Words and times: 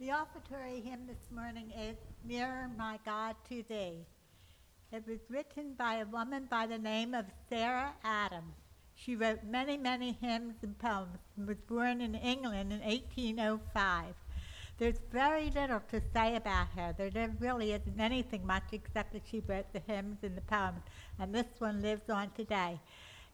The 0.00 0.12
offertory 0.12 0.80
hymn 0.80 1.06
this 1.06 1.30
morning 1.30 1.70
is 1.72 1.94
Nearer 2.24 2.70
My 2.78 2.98
God 3.04 3.36
to 3.50 3.62
Thee. 3.68 4.06
It 4.92 5.06
was 5.06 5.18
written 5.28 5.74
by 5.74 5.96
a 5.96 6.06
woman 6.06 6.46
by 6.50 6.66
the 6.66 6.78
name 6.78 7.12
of 7.12 7.26
Sarah 7.50 7.92
Adams. 8.02 8.54
She 8.94 9.14
wrote 9.14 9.44
many, 9.44 9.76
many 9.76 10.16
hymns 10.22 10.54
and 10.62 10.78
poems 10.78 11.18
and 11.36 11.46
was 11.46 11.58
born 11.68 12.00
in 12.00 12.14
England 12.14 12.72
in 12.72 12.80
1805. 12.80 14.14
There's 14.78 15.00
very 15.12 15.50
little 15.50 15.82
to 15.90 16.00
say 16.14 16.34
about 16.34 16.68
her. 16.68 16.94
There, 16.96 17.10
there 17.10 17.36
really 17.38 17.74
isn't 17.74 18.00
anything 18.00 18.46
much 18.46 18.72
except 18.72 19.12
that 19.12 19.26
she 19.30 19.40
wrote 19.40 19.70
the 19.74 19.82
hymns 19.86 20.20
and 20.22 20.34
the 20.34 20.40
poems, 20.40 20.80
and 21.18 21.34
this 21.34 21.44
one 21.58 21.82
lives 21.82 22.08
on 22.08 22.30
today. 22.30 22.80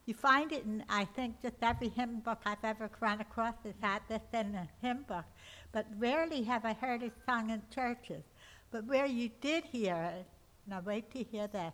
You 0.06 0.14
find 0.14 0.52
it 0.52 0.64
in, 0.64 0.84
I 0.88 1.04
think, 1.04 1.42
just 1.42 1.56
every 1.62 1.88
hymn 1.88 2.20
book 2.20 2.40
I've 2.46 2.64
ever 2.64 2.88
run 3.00 3.20
across 3.20 3.54
has 3.64 3.74
had 3.80 4.02
this 4.08 4.22
in 4.32 4.54
a 4.54 4.68
hymn 4.80 5.04
book, 5.08 5.24
but 5.72 5.86
rarely 5.98 6.44
have 6.44 6.64
I 6.64 6.74
heard 6.74 7.02
it 7.02 7.12
sung 7.26 7.50
in 7.50 7.60
churches. 7.74 8.22
But 8.70 8.84
where 8.84 9.06
you 9.06 9.30
did 9.40 9.64
hear 9.64 9.96
it, 9.96 10.26
now 10.68 10.80
wait 10.84 11.10
to 11.10 11.24
hear 11.24 11.48
this, 11.48 11.72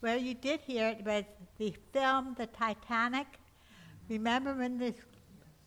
where 0.00 0.16
you 0.16 0.34
did 0.34 0.60
hear 0.62 0.88
it 0.88 1.04
was 1.04 1.24
the 1.58 1.72
film 1.92 2.34
The 2.36 2.48
Titanic. 2.48 3.26
Remember 4.08 4.52
when 4.54 4.76
this 4.76 4.96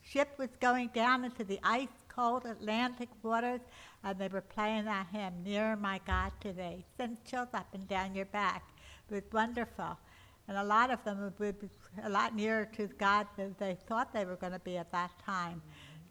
ship 0.01 0.37
was 0.37 0.49
going 0.59 0.89
down 0.93 1.23
into 1.23 1.45
the 1.45 1.59
ice 1.63 1.87
cold 2.09 2.45
Atlantic 2.45 3.09
waters 3.23 3.61
and 4.03 4.19
they 4.19 4.27
were 4.27 4.41
playing 4.41 4.83
that 4.85 5.07
hymn, 5.11 5.41
Nearer 5.43 5.77
My 5.77 6.01
God 6.05 6.33
to 6.41 6.51
Thee. 6.51 6.83
Sends 6.97 7.21
chills 7.29 7.47
up 7.53 7.67
and 7.73 7.87
down 7.87 8.13
your 8.13 8.25
back. 8.25 8.63
It 9.09 9.13
was 9.13 9.23
wonderful. 9.31 9.97
And 10.47 10.57
a 10.57 10.63
lot 10.63 10.91
of 10.91 11.03
them 11.03 11.31
would 11.39 11.59
be 11.59 11.69
a 12.03 12.09
lot 12.09 12.35
nearer 12.35 12.65
to 12.77 12.87
God 12.99 13.27
than 13.37 13.55
they 13.59 13.77
thought 13.87 14.13
they 14.13 14.25
were 14.25 14.35
going 14.35 14.53
to 14.53 14.59
be 14.59 14.77
at 14.77 14.91
that 14.91 15.11
time. 15.25 15.61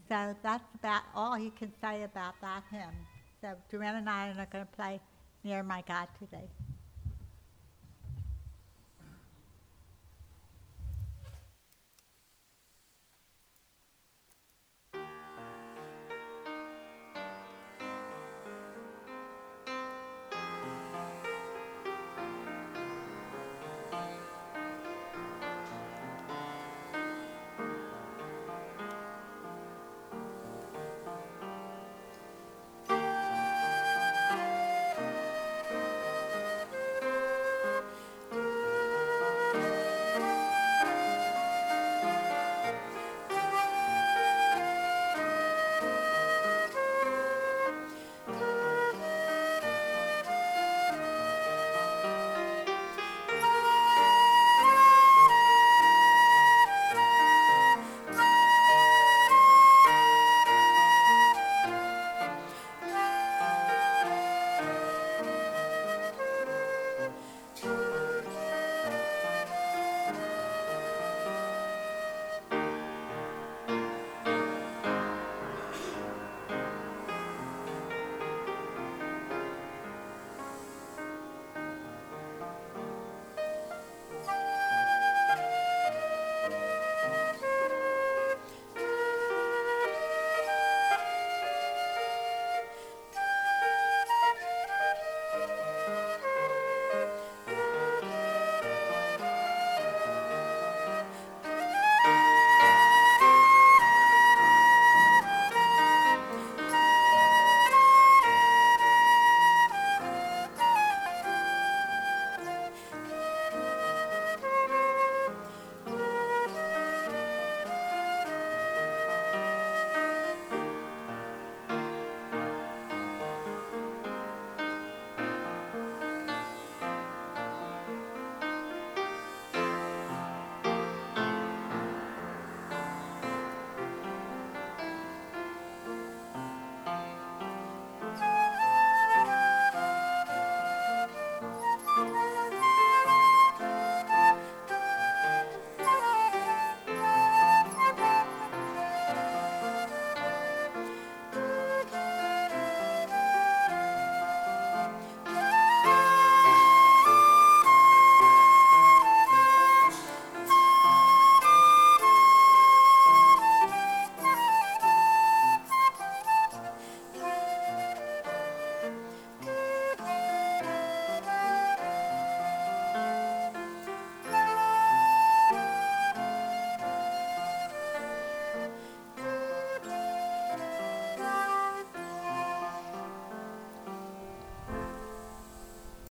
So 0.08 0.34
that's 0.42 0.64
about 0.74 1.02
all 1.14 1.38
you 1.38 1.50
can 1.50 1.72
say 1.80 2.02
about 2.04 2.34
that 2.40 2.62
hymn. 2.70 2.94
So 3.40 3.54
Joanne 3.70 3.96
and 3.96 4.08
I 4.08 4.30
are 4.30 4.46
going 4.50 4.64
to 4.64 4.72
play 4.76 5.00
Near 5.44 5.62
My 5.62 5.82
God 5.86 6.08
today. 6.18 6.48